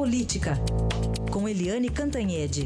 Política, 0.00 0.52
com 1.30 1.46
Eliane 1.46 1.90
Cantanhede. 1.90 2.62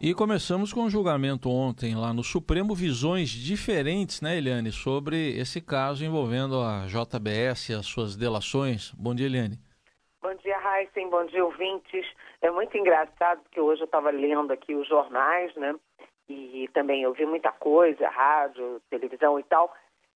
E 0.00 0.14
começamos 0.14 0.72
com 0.72 0.80
o 0.80 0.84
um 0.84 0.88
julgamento 0.88 1.50
ontem 1.50 1.94
lá 1.94 2.14
no 2.14 2.24
Supremo, 2.24 2.74
visões 2.74 3.28
diferentes, 3.28 4.22
né, 4.22 4.38
Eliane, 4.38 4.72
sobre 4.72 5.38
esse 5.38 5.60
caso 5.60 6.06
envolvendo 6.06 6.58
a 6.58 6.86
JBS 6.86 7.68
e 7.68 7.74
as 7.74 7.84
suas 7.84 8.16
delações. 8.16 8.94
Bom 8.94 9.14
dia, 9.14 9.26
Eliane. 9.26 9.58
Bom 10.22 10.34
dia, 10.36 10.56
Heisen. 10.56 11.10
Bom 11.10 11.26
dia, 11.26 11.44
ouvintes. 11.44 12.06
É 12.40 12.50
muito 12.50 12.74
engraçado 12.78 13.42
porque 13.42 13.60
hoje 13.60 13.82
eu 13.82 13.84
estava 13.84 14.10
lendo 14.10 14.54
aqui 14.54 14.74
os 14.74 14.88
jornais, 14.88 15.54
né? 15.56 15.74
E 16.28 16.68
também 16.72 17.06
ouvi 17.06 17.26
muita 17.26 17.52
coisa, 17.52 18.08
rádio, 18.08 18.80
televisão 18.88 19.38
e 19.38 19.42
tal. 19.42 19.74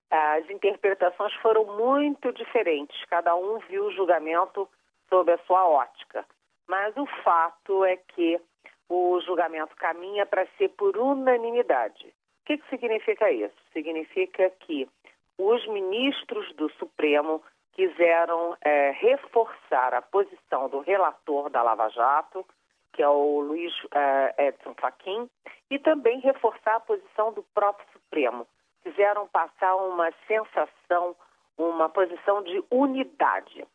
As 0.09 0.49
interpretações 0.49 1.33
foram 1.35 1.65
muito 1.77 2.31
diferentes. 2.33 3.05
Cada 3.05 3.35
um 3.35 3.59
viu 3.59 3.85
o 3.85 3.91
julgamento 3.91 4.67
sob 5.07 5.31
a 5.31 5.37
sua 5.39 5.67
ótica. 5.67 6.25
Mas 6.67 6.95
o 6.97 7.05
fato 7.23 7.85
é 7.85 7.97
que 7.97 8.39
o 8.87 9.19
julgamento 9.21 9.75
caminha 9.75 10.25
para 10.25 10.47
ser 10.57 10.69
por 10.69 10.97
unanimidade. 10.97 12.07
O 12.41 12.45
que, 12.45 12.57
que 12.57 12.69
significa 12.69 13.31
isso? 13.31 13.55
Significa 13.71 14.49
que 14.61 14.89
os 15.37 15.65
ministros 15.67 16.51
do 16.55 16.69
Supremo 16.73 17.43
quiseram 17.73 18.57
é, 18.61 18.91
reforçar 18.91 19.93
a 19.93 20.01
posição 20.01 20.67
do 20.67 20.79
relator 20.79 21.49
da 21.49 21.61
Lava 21.61 21.87
Jato, 21.89 22.45
que 22.93 23.01
é 23.01 23.07
o 23.07 23.39
Luiz 23.41 23.73
é, 23.93 24.47
Edson 24.47 24.73
Fachin, 24.75 25.29
e 25.69 25.79
também 25.79 26.19
reforçar 26.19 26.75
a 26.75 26.79
posição 26.79 27.31
do 27.33 27.43
próprio 27.53 27.87
Supremo. 27.93 28.47
Quiseram 28.83 29.27
passar 29.27 29.75
uma 29.75 30.11
sensação, 30.27 31.15
uma 31.57 31.89
posição 31.89 32.41
de 32.43 32.63
unidade. 32.71 33.65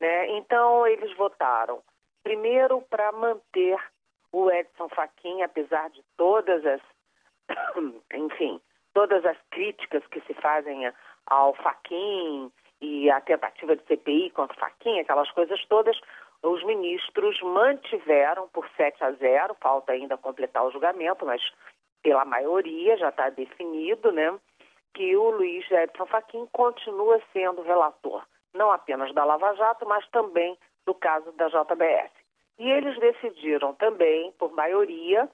Né? 0.00 0.30
Então, 0.36 0.86
eles 0.86 1.14
votaram, 1.16 1.82
primeiro, 2.22 2.80
para 2.82 3.12
manter 3.12 3.78
o 4.32 4.50
Edson 4.50 4.88
Fachin, 4.88 5.42
apesar 5.42 5.90
de 5.90 6.02
todas 6.16 6.64
as, 6.64 6.80
enfim, 8.14 8.60
todas 8.94 9.24
as 9.24 9.36
críticas 9.50 10.06
que 10.06 10.20
se 10.22 10.34
fazem 10.34 10.90
ao 11.26 11.54
Fachin, 11.54 12.50
e 12.82 13.08
a 13.08 13.20
tentativa 13.20 13.76
de 13.76 13.84
CPI 13.84 14.30
contra 14.30 14.58
Faquinha, 14.58 15.02
aquelas 15.02 15.30
coisas 15.30 15.64
todas, 15.66 15.98
os 16.42 16.62
ministros 16.64 17.40
mantiveram 17.40 18.48
por 18.48 18.68
7 18.76 19.02
a 19.04 19.12
0, 19.12 19.54
falta 19.60 19.92
ainda 19.92 20.16
completar 20.16 20.64
o 20.64 20.70
julgamento, 20.70 21.24
mas 21.24 21.42
pela 22.02 22.24
maioria 22.24 22.96
já 22.96 23.10
está 23.10 23.30
definido, 23.30 24.10
né, 24.10 24.38
que 24.92 25.16
o 25.16 25.30
Luiz 25.30 25.70
Edson 25.70 26.06
Fachin 26.06 26.46
continua 26.52 27.20
sendo 27.32 27.62
relator, 27.62 28.24
não 28.52 28.70
apenas 28.72 29.14
da 29.14 29.24
Lava 29.24 29.54
Jato, 29.54 29.86
mas 29.86 30.06
também 30.08 30.58
do 30.84 30.94
caso 30.94 31.30
da 31.32 31.48
JBS. 31.48 32.10
E 32.58 32.70
eles 32.70 32.98
decidiram 32.98 33.74
também, 33.74 34.32
por 34.32 34.52
maioria, 34.52 35.28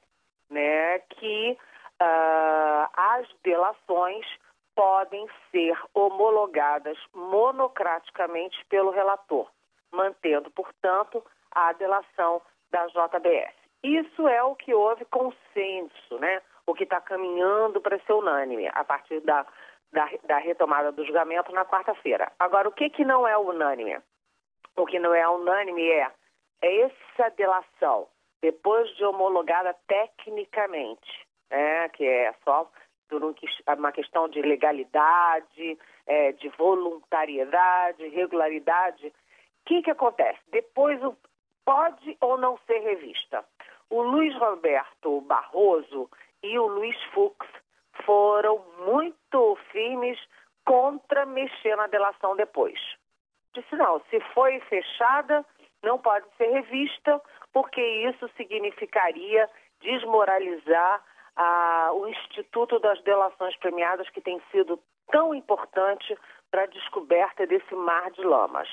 né, 0.51 0.99
que 1.01 1.59
uh, 2.01 2.91
as 2.95 3.27
delações 3.43 4.27
podem 4.75 5.27
ser 5.51 5.77
homologadas 5.93 6.97
monocraticamente 7.13 8.65
pelo 8.67 8.91
relator, 8.91 9.51
mantendo, 9.93 10.51
portanto, 10.51 11.25
a 11.51 11.73
delação 11.73 12.43
da 12.71 12.87
JBS. 12.87 13.55
Isso 13.83 14.27
é 14.27 14.43
o 14.43 14.55
que 14.55 14.75
houve 14.75 15.05
consenso, 15.07 16.19
né? 16.19 16.43
o 16.67 16.75
que 16.75 16.85
está 16.85 17.01
caminhando 17.01 17.81
para 17.81 17.99
ser 18.01 18.13
unânime 18.13 18.69
a 18.75 18.85
partir 18.85 19.21
da, 19.21 19.47
da, 19.91 20.09
da 20.25 20.39
retomada 20.39 20.93
do 20.93 21.05
julgamento 21.05 21.51
na 21.53 21.65
quarta-feira. 21.65 22.31
Agora, 22.39 22.69
o 22.69 22.73
que, 22.73 22.91
que 22.91 23.05
não 23.05 23.27
é 23.27 23.37
unânime? 23.39 23.99
O 24.77 24.85
que 24.85 24.99
não 24.99 25.15
é 25.15 25.27
unânime 25.29 25.89
é, 25.89 26.11
é 26.61 26.81
essa 26.83 27.31
delação, 27.31 28.07
depois 28.43 28.89
de 28.97 29.05
homologada 29.05 29.75
tecnicamente, 29.87 31.27
né? 31.51 31.89
que 31.89 32.05
é 32.05 32.35
só 32.45 32.71
por 33.09 33.23
uma 33.79 33.91
questão 33.91 34.29
de 34.29 34.43
legalidade, 34.43 35.79
é, 36.07 36.33
de 36.33 36.49
voluntariedade, 36.51 38.07
regularidade. 38.09 39.13
O 39.69 39.71
que, 39.71 39.83
que 39.83 39.91
acontece? 39.91 40.39
Depois 40.51 40.99
pode 41.63 42.17
ou 42.23 42.39
não 42.39 42.57
ser 42.67 42.79
revista. 42.79 43.45
O 43.91 44.01
Luiz 44.01 44.35
Roberto 44.37 45.21
Barroso 45.21 46.09
e 46.43 46.59
o 46.59 46.67
Luiz 46.67 46.97
Fux 47.13 47.47
foram 48.07 48.65
muito 48.87 49.59
firmes 49.71 50.19
contra 50.65 51.27
mexer 51.27 51.77
na 51.77 51.87
delação 51.87 52.35
depois. 52.35 52.81
Disse, 53.53 53.77
não, 53.77 54.01
se 54.09 54.19
foi 54.33 54.59
fechada, 54.61 55.45
não 55.83 55.99
pode 55.99 56.25
ser 56.39 56.47
revista, 56.47 57.21
porque 57.53 57.83
isso 58.09 58.27
significaria 58.39 59.51
desmoralizar 59.83 61.05
a, 61.37 61.91
o 61.93 62.09
Instituto 62.09 62.79
das 62.79 63.03
Delações 63.03 63.55
Premiadas, 63.59 64.09
que 64.09 64.23
tem 64.23 64.41
sido 64.51 64.81
tão 65.11 65.35
importante 65.35 66.17
para 66.51 66.63
a 66.63 66.67
descoberta 66.67 67.47
desse 67.47 67.75
mar 67.75 68.11
de 68.13 68.23
lamas. 68.23 68.67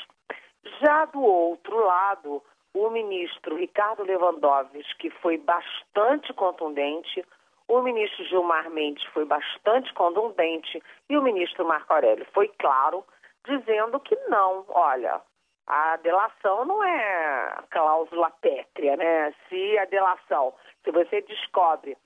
Já 0.82 1.06
do 1.06 1.22
outro 1.22 1.78
lado, 1.86 2.44
o 2.74 2.90
ministro 2.90 3.56
Ricardo 3.56 4.04
Lewandowski 4.04 5.10
foi 5.22 5.38
bastante 5.38 6.34
contundente, 6.34 7.24
o 7.68 7.82
ministro 7.82 8.24
Gilmar 8.26 8.70
Mendes 8.70 9.04
foi 9.06 9.26
bastante 9.26 9.94
contundente 9.94 10.82
e 11.10 11.18
o 11.18 11.22
ministro 11.22 11.66
Marco 11.66 11.94
Aurélio 11.94 12.26
foi 12.34 12.48
claro, 12.60 13.04
dizendo 13.46 14.00
que 14.00 14.16
não, 14.28 14.66
olha, 14.70 15.22
a 15.68 15.98
delação 15.98 16.66
não 16.66 16.84
é 16.84 17.56
cláusula 17.72 18.30
pétrea, 18.42 18.96
né? 18.98 19.34
Se 19.50 19.78
a 19.78 19.86
delação, 19.86 20.54
se 20.84 20.92
você 20.92 21.22
descobre 21.22 21.98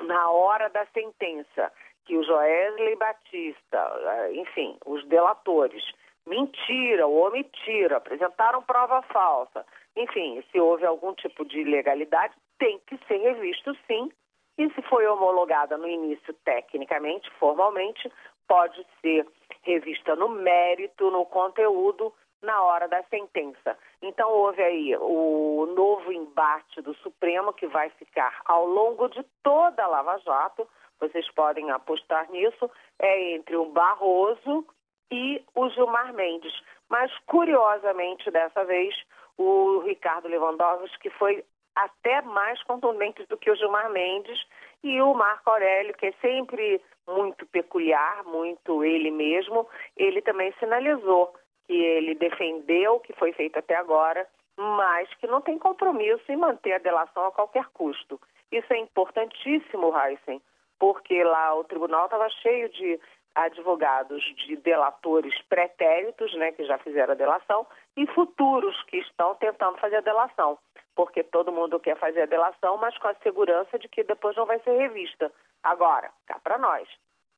na 0.00 0.30
hora 0.30 0.68
da 0.68 0.84
sentença 0.86 1.72
que 2.04 2.16
o 2.16 2.22
Joesley 2.22 2.96
Batista, 2.96 4.30
enfim, 4.32 4.76
os 4.84 5.06
delatores, 5.06 5.82
mentiram 6.26 7.10
ou 7.10 7.26
omitiram, 7.26 7.96
apresentaram 7.96 8.62
prova 8.62 9.02
falsa, 9.02 9.64
enfim, 9.96 10.42
se 10.50 10.60
houve 10.60 10.84
algum 10.84 11.14
tipo 11.14 11.44
de 11.44 11.60
ilegalidade, 11.60 12.34
tem 12.58 12.80
que 12.86 12.98
ser 13.06 13.18
revisto 13.18 13.76
sim. 13.86 14.10
E 14.56 14.70
se 14.70 14.82
foi 14.82 15.06
homologada 15.06 15.76
no 15.76 15.88
início 15.88 16.32
tecnicamente, 16.44 17.28
formalmente, 17.38 18.10
pode 18.46 18.84
ser 19.00 19.26
revista 19.62 20.14
no 20.14 20.28
mérito, 20.28 21.10
no 21.10 21.26
conteúdo 21.26 22.12
na 22.42 22.62
hora 22.62 22.86
da 22.86 23.02
sentença. 23.04 23.76
Então 24.02 24.30
houve 24.30 24.62
aí 24.62 24.96
o 24.96 25.66
novo 25.74 26.12
embate 26.12 26.80
do 26.82 26.94
Supremo 26.96 27.52
que 27.52 27.66
vai 27.66 27.88
ficar 27.90 28.40
ao 28.44 28.66
longo 28.66 29.08
de 29.08 29.24
toda 29.42 29.82
a 29.82 29.88
Lava 29.88 30.18
Jato, 30.18 30.68
vocês 31.00 31.28
podem 31.32 31.70
apostar 31.70 32.30
nisso, 32.30 32.70
é 32.98 33.32
entre 33.34 33.56
o 33.56 33.66
Barroso 33.66 34.66
e 35.10 35.42
o 35.54 35.68
Gilmar 35.70 36.12
Mendes. 36.14 36.52
Mas 36.88 37.10
curiosamente 37.26 38.30
dessa 38.30 38.64
vez 38.64 38.94
o 39.36 39.80
Ricardo 39.80 40.28
Lewandowski 40.28 41.10
foi 41.10 41.44
até 41.74 42.22
mais 42.22 42.62
contundente 42.62 43.26
do 43.26 43.36
que 43.36 43.50
o 43.50 43.56
Gilmar 43.56 43.90
Mendes 43.90 44.40
e 44.82 45.00
o 45.00 45.12
Marco 45.14 45.50
Aurélio, 45.50 45.94
que 45.94 46.06
é 46.06 46.12
sempre 46.20 46.80
muito 47.06 47.44
peculiar, 47.46 48.24
muito 48.24 48.84
ele 48.84 49.10
mesmo, 49.10 49.68
ele 49.96 50.22
também 50.22 50.54
sinalizou 50.58 51.34
que 51.66 51.74
ele 51.74 52.14
defendeu 52.14 52.94
o 52.94 53.00
que 53.00 53.12
foi 53.14 53.32
feito 53.32 53.58
até 53.58 53.74
agora, 53.74 54.26
mas 54.56 55.12
que 55.14 55.26
não 55.26 55.40
tem 55.40 55.58
compromisso 55.58 56.30
em 56.30 56.36
manter 56.36 56.74
a 56.74 56.78
delação 56.78 57.26
a 57.26 57.32
qualquer 57.32 57.66
custo. 57.72 58.20
Isso 58.52 58.72
é 58.72 58.78
importantíssimo, 58.78 59.92
Heisen, 59.98 60.40
porque 60.78 61.24
lá 61.24 61.54
o 61.54 61.64
tribunal 61.64 62.04
estava 62.04 62.28
cheio 62.28 62.68
de 62.68 63.00
advogados 63.34 64.22
de 64.46 64.56
delatores 64.56 65.34
pretéritos, 65.48 66.32
né, 66.34 66.52
que 66.52 66.64
já 66.64 66.78
fizeram 66.78 67.12
a 67.12 67.16
delação, 67.16 67.66
e 67.96 68.06
futuros 68.08 68.80
que 68.84 68.98
estão 68.98 69.34
tentando 69.34 69.78
fazer 69.78 69.96
a 69.96 70.00
delação, 70.00 70.58
porque 70.94 71.22
todo 71.22 71.52
mundo 71.52 71.80
quer 71.80 71.96
fazer 71.96 72.22
a 72.22 72.26
delação, 72.26 72.76
mas 72.76 72.96
com 72.98 73.08
a 73.08 73.14
segurança 73.16 73.78
de 73.78 73.88
que 73.88 74.04
depois 74.04 74.36
não 74.36 74.46
vai 74.46 74.58
ser 74.60 74.76
revista. 74.76 75.32
Agora, 75.62 76.10
cá 76.26 76.38
para 76.42 76.58
nós, 76.58 76.88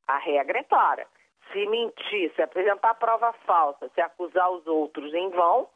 a 0.07 0.19
regra 0.19 0.59
é 0.59 0.65
clara 0.65 1.07
se 1.53 1.67
mentir, 1.67 2.33
se 2.35 2.43
apresentar 2.43 2.95
prova 2.95 3.33
falsa, 3.47 3.89
se 3.95 4.01
acusar 4.01 4.51
os 4.51 4.67
outros 4.67 5.13
em 5.15 5.31
vão, 5.31 5.69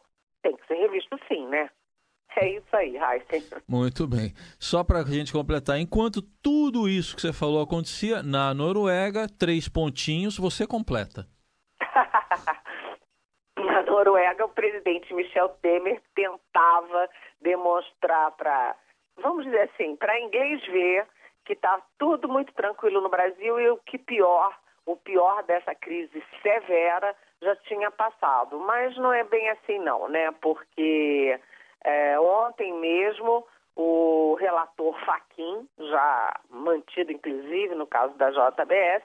tem 0.42 0.56
que 0.56 0.66
ser 0.66 0.74
revisto 0.74 1.18
sim, 1.28 1.46
né? 1.46 1.70
É 2.36 2.48
isso 2.48 2.76
aí, 2.76 2.96
Heisen. 2.96 3.42
Muito 3.68 4.06
bem. 4.06 4.32
Só 4.58 4.84
para 4.84 5.00
a 5.00 5.04
gente 5.04 5.32
completar, 5.32 5.78
enquanto 5.78 6.22
tudo 6.42 6.88
isso 6.88 7.14
que 7.14 7.22
você 7.22 7.32
falou 7.32 7.62
acontecia, 7.62 8.22
na 8.22 8.54
Noruega, 8.54 9.26
três 9.38 9.68
pontinhos, 9.68 10.38
você 10.38 10.66
completa. 10.66 11.26
na 13.58 13.82
Noruega, 13.82 14.44
o 14.44 14.48
presidente 14.48 15.12
Michel 15.12 15.48
Temer 15.60 16.00
tentava 16.14 17.08
demonstrar 17.40 18.30
para, 18.32 18.76
vamos 19.20 19.44
dizer 19.44 19.70
assim, 19.72 19.96
para 19.96 20.20
inglês 20.20 20.64
ver 20.66 21.06
que 21.44 21.54
está 21.54 21.82
tudo 21.98 22.28
muito 22.28 22.52
tranquilo 22.54 23.00
no 23.00 23.08
Brasil 23.08 23.58
e 23.60 23.68
o 23.70 23.78
que 23.78 23.98
pior, 23.98 24.56
o 24.86 24.96
pior 24.96 25.42
dessa 25.44 25.74
crise 25.74 26.22
severa 26.42 27.14
já 27.42 27.56
tinha 27.56 27.90
passado. 27.90 28.58
Mas 28.60 28.96
não 28.96 29.12
é 29.12 29.24
bem 29.24 29.48
assim 29.50 29.78
não, 29.78 30.08
né? 30.08 30.30
Porque 30.40 31.40
é, 31.84 32.18
ontem 32.18 32.72
mesmo 32.74 33.46
o 33.76 34.34
relator 34.34 34.94
Faquim, 35.04 35.68
já 35.78 36.40
mantido 36.50 37.12
inclusive 37.12 37.74
no 37.74 37.86
caso 37.86 38.14
da 38.14 38.30
JBS, 38.30 39.04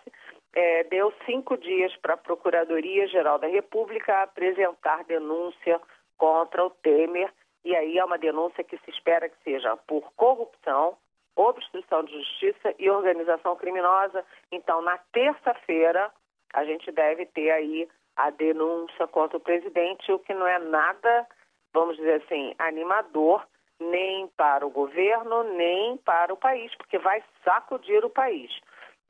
é, 0.54 0.84
deu 0.86 1.14
cinco 1.26 1.58
dias 1.58 1.96
para 1.98 2.14
a 2.14 2.18
Procuradoria-Geral 2.18 3.38
da 3.38 3.48
República 3.48 4.24
apresentar 4.24 5.04
denúncia 5.04 5.80
contra 6.18 6.66
o 6.66 6.70
Temer. 6.70 7.32
E 7.64 7.76
aí 7.76 7.98
é 7.98 8.06
uma 8.06 8.18
denúncia 8.18 8.64
que 8.64 8.78
se 8.78 8.90
espera 8.92 9.28
que 9.28 9.44
seja 9.44 9.76
por 9.88 10.14
corrupção, 10.16 10.98
obstrução 11.36 12.04
de 12.04 12.14
justiça 12.14 12.74
e 12.80 12.90
organização 12.90 13.56
criminosa. 13.58 14.24
Então, 14.52 14.82
na 14.82 14.98
terça-feira, 15.12 16.10
a 16.54 16.64
gente 16.64 16.90
deve 16.92 17.26
ter 17.26 17.52
aí 17.52 17.90
a 18.16 18.30
denúncia 18.30 19.08
contra 19.08 19.38
o 19.38 19.42
presidente, 19.42 20.12
o 20.12 20.20
que 20.20 20.34
não 20.34 20.48
é 20.48 20.58
nada, 20.58 21.28
vamos 21.76 21.98
dizer 21.98 22.24
assim, 22.24 22.56
animador, 22.58 23.46
nem 23.80 24.28
para 24.30 24.66
o 24.66 24.70
governo, 24.70 25.44
nem 25.44 25.98
para 25.98 26.34
o 26.34 26.38
país, 26.38 26.74
porque 26.76 26.98
vai 26.98 27.22
sacudir 27.44 28.04
o 28.04 28.10
país, 28.10 28.50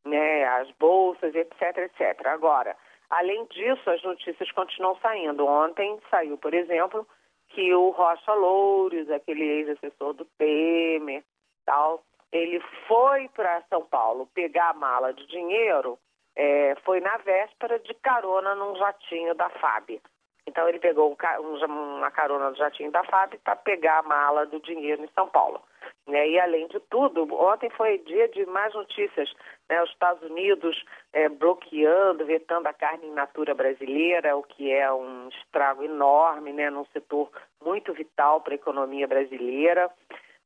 né? 0.03 0.43
As 0.59 0.69
bolsas, 0.71 1.33
etc, 1.35 1.77
etc. 1.77 2.25
Agora, 2.25 2.75
além 3.09 3.45
disso, 3.45 3.89
as 3.89 4.01
notícias 4.01 4.51
continuam 4.51 4.97
saindo. 4.97 5.45
Ontem 5.45 5.99
saiu, 6.09 6.37
por 6.37 6.53
exemplo, 6.53 7.07
que 7.49 7.73
o 7.73 7.91
Rocha 7.91 8.33
Louros, 8.33 9.09
aquele 9.11 9.43
ex-assessor 9.43 10.13
do 10.13 10.25
Temer, 10.37 11.23
tal, 11.65 12.03
ele 12.31 12.59
foi 12.87 13.29
para 13.29 13.61
São 13.69 13.85
Paulo 13.85 14.27
pegar 14.33 14.71
a 14.71 14.73
mala 14.73 15.13
de 15.13 15.25
dinheiro, 15.27 15.97
é, 16.35 16.75
foi 16.83 16.99
na 16.99 17.15
véspera 17.17 17.79
de 17.79 17.93
carona 17.93 18.55
num 18.55 18.75
jatinho 18.75 19.35
da 19.35 19.49
FAB. 19.49 20.01
Então 20.47 20.67
ele 20.69 20.79
pegou 20.79 21.11
um, 21.11 21.65
uma 21.65 22.11
carona 22.11 22.51
do 22.51 22.57
jatinho 22.57 22.91
da 22.91 23.03
FAB 23.03 23.37
para 23.43 23.55
pegar 23.55 23.99
a 23.99 24.03
mala 24.03 24.45
do 24.45 24.59
dinheiro 24.59 25.03
em 25.03 25.09
São 25.15 25.27
Paulo. 25.27 25.61
Né? 26.07 26.29
E 26.29 26.39
além 26.39 26.67
de 26.67 26.79
tudo, 26.81 27.27
ontem 27.33 27.69
foi 27.71 27.97
dia 27.99 28.27
de 28.27 28.45
mais 28.45 28.73
notícias. 28.73 29.33
Né? 29.67 29.81
Os 29.81 29.89
Estados 29.89 30.21
Unidos 30.29 30.85
é, 31.13 31.27
bloqueando, 31.27 32.25
vetando 32.25 32.67
a 32.67 32.73
carne 32.73 33.07
in 33.07 33.13
natura 33.13 33.55
brasileira, 33.55 34.37
o 34.37 34.43
que 34.43 34.71
é 34.71 34.91
um 34.91 35.29
estrago 35.29 35.83
enorme 35.83 36.53
né? 36.53 36.69
num 36.69 36.85
setor 36.85 37.31
muito 37.63 37.91
vital 37.93 38.41
para 38.41 38.53
a 38.53 38.55
economia 38.55 39.07
brasileira 39.07 39.89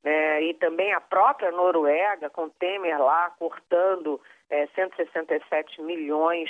né? 0.04 0.44
e 0.44 0.54
também 0.54 0.94
a 0.94 1.02
própria 1.02 1.52
Noruega, 1.52 2.30
com 2.30 2.50
Temer 2.50 3.02
lá 3.02 3.30
cortando 3.38 4.20
é, 4.50 4.66
167 4.68 5.82
milhões 5.82 6.50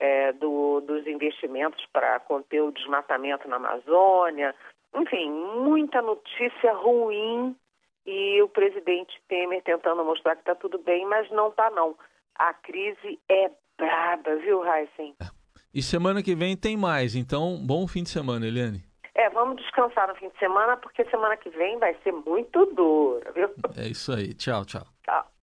é, 0.00 0.32
do, 0.32 0.80
dos 0.80 1.06
investimentos 1.06 1.84
para 1.92 2.20
conter 2.20 2.62
o 2.62 2.72
desmatamento 2.72 3.48
na 3.48 3.56
Amazônia. 3.56 4.54
Enfim, 4.94 5.30
muita 5.30 6.00
notícia 6.00 6.72
ruim 6.72 7.56
e 8.06 8.40
o 8.42 8.48
presidente 8.48 9.20
Temer 9.28 9.62
tentando 9.62 10.04
mostrar 10.04 10.34
que 10.34 10.42
está 10.42 10.54
tudo 10.54 10.78
bem, 10.78 11.04
mas 11.06 11.30
não 11.30 11.48
está 11.48 11.70
não. 11.70 11.96
A 12.36 12.54
crise 12.54 13.18
é 13.28 13.50
braba, 13.76 14.36
viu, 14.36 14.64
Heisen? 14.64 15.14
E 15.74 15.82
semana 15.82 16.22
que 16.22 16.34
vem 16.34 16.56
tem 16.56 16.76
mais, 16.76 17.14
então 17.14 17.58
bom 17.66 17.86
fim 17.86 18.02
de 18.02 18.08
semana, 18.08 18.46
Eliane. 18.46 18.82
É, 19.14 19.28
vamos 19.30 19.56
descansar 19.56 20.08
no 20.08 20.14
fim 20.14 20.28
de 20.28 20.38
semana, 20.38 20.76
porque 20.76 21.04
semana 21.06 21.36
que 21.36 21.50
vem 21.50 21.76
vai 21.78 21.94
ser 22.04 22.12
muito 22.12 22.66
dura, 22.66 23.32
viu? 23.32 23.50
É 23.76 23.88
isso 23.88 24.12
aí. 24.12 24.32
Tchau, 24.32 24.64
tchau. 24.64 24.86